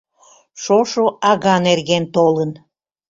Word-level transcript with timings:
Шошо 0.63 1.05
ага 1.29 1.55
нерген 1.67 2.03
толын. 2.13 2.51